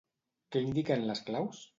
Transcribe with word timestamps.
Què 0.55 0.63
indiquen 0.69 1.05
les 1.11 1.21
claus? 1.29 1.61